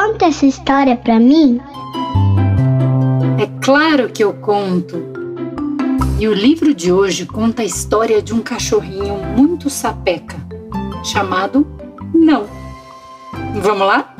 [0.00, 1.60] Conta essa história pra mim.
[3.36, 4.96] É claro que eu conto.
[6.20, 10.36] E o livro de hoje conta a história de um cachorrinho muito sapeca,
[11.04, 11.66] chamado
[12.14, 12.46] Não.
[13.60, 14.16] Vamos lá?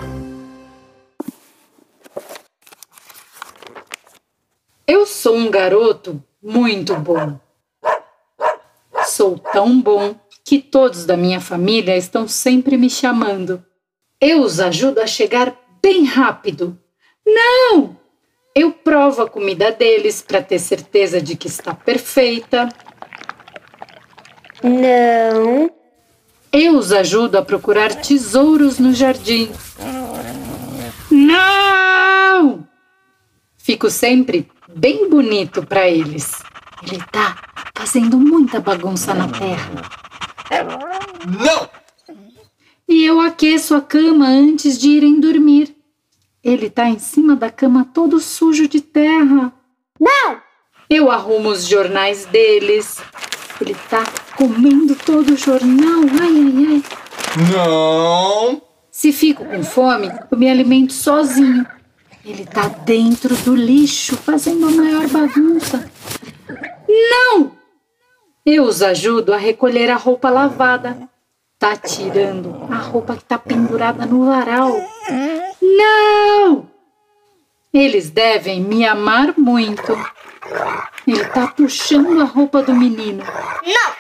[4.85, 7.39] Eu sou um garoto muito bom.
[9.05, 13.65] Sou tão bom que todos da minha família estão sempre me chamando.
[14.21, 16.79] Eu os ajudo a chegar bem rápido.
[17.27, 17.97] Não!
[18.55, 22.69] Eu provo a comida deles para ter certeza de que está perfeita.
[24.63, 25.71] Não.
[26.51, 29.51] Eu os ajudo a procurar tesouros no jardim.
[31.11, 32.67] Não!
[33.57, 36.43] Fico sempre bem bonito para eles.
[36.83, 37.37] Ele tá
[37.77, 39.71] fazendo muita bagunça na terra.
[41.27, 41.78] Não!
[43.59, 45.75] E eu aqueço a cama antes de irem dormir.
[46.45, 49.53] Ele tá em cima da cama todo sujo de terra.
[49.99, 50.41] Não!
[50.89, 53.01] Eu arrumo os jornais deles.
[53.61, 54.05] Ele tá
[54.37, 56.03] comendo todo o jornal.
[56.21, 56.83] Ai, ai, ai.
[57.53, 58.63] Não!
[58.93, 61.67] Se fico com fome, eu me alimento sozinho.
[62.25, 65.91] Ele tá dentro do lixo, fazendo a maior bagunça.
[66.89, 67.51] Não!
[68.47, 71.09] Eu os ajudo a recolher a roupa lavada
[71.59, 74.73] tá tirando a roupa que tá pendurada no varal.
[75.61, 76.71] Não!
[77.73, 79.93] Eles devem me amar muito.
[81.07, 83.25] Ele tá puxando a roupa do menino.
[83.67, 83.93] Não!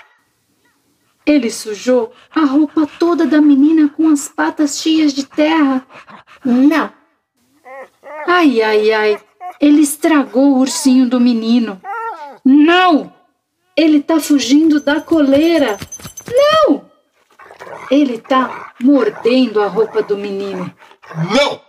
[1.26, 5.84] Ele sujou a roupa toda da menina com as patas cheias de terra.
[6.44, 6.90] Não!
[8.26, 9.20] Ai, ai, ai.
[9.60, 11.80] Ele estragou o ursinho do menino.
[12.44, 13.12] Não!
[13.76, 15.76] Ele tá fugindo da coleira.
[16.26, 16.87] Não!
[17.90, 20.72] Ele tá mordendo a roupa do menino.
[21.34, 21.60] Não!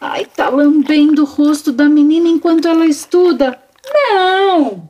[0.00, 3.60] Ai, tá lambendo o rosto da menina enquanto ela estuda.
[3.86, 4.88] Não!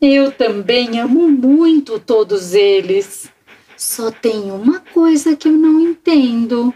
[0.00, 3.32] Eu também amo muito todos eles.
[3.76, 6.72] Só tem uma coisa que eu não entendo.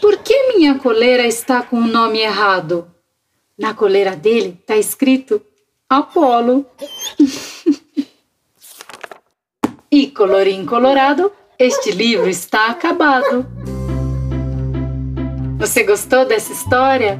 [0.00, 2.90] Por que minha coleira está com o nome errado?
[3.58, 5.40] Na coleira dele tá escrito
[5.88, 6.66] Apolo.
[9.96, 13.46] E colorim colorado, este livro está acabado.
[15.58, 17.18] Você gostou dessa história?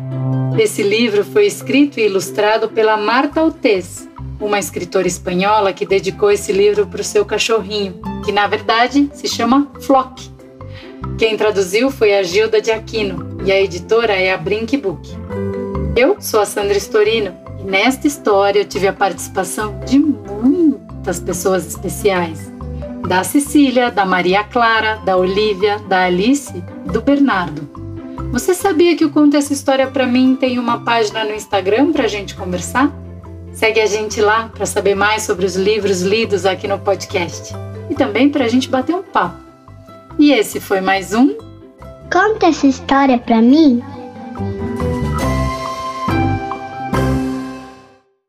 [0.59, 4.09] Esse livro foi escrito e ilustrado pela Marta Altés,
[4.41, 9.29] uma escritora espanhola que dedicou esse livro para o seu cachorrinho, que na verdade se
[9.29, 10.31] chama Flock.
[11.19, 15.09] Quem traduziu foi a Gilda de Aquino e a editora é a Brink Book.
[15.97, 21.67] Eu sou a Sandra Storino e nesta história eu tive a participação de muitas pessoas
[21.67, 22.54] especiais
[23.07, 26.53] da Cecília, da Maria Clara, da Olivia, da Alice
[26.91, 27.69] do Bernardo.
[28.33, 32.05] Você sabia que o Conta Essa História para mim tem uma página no Instagram para
[32.05, 32.93] a gente conversar?
[33.53, 37.55] Segue a gente lá para saber mais sobre os livros lidos aqui no podcast
[37.89, 39.37] e também para a gente bater um papo.
[40.19, 41.37] E esse foi mais um
[42.13, 43.83] Conta essa história pra mim.